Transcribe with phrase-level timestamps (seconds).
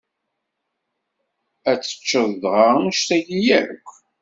[1.69, 3.87] Ad teččeḍ dɣa annect-agi akk?